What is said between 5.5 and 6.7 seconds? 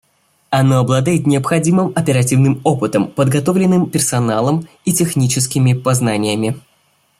познаниями.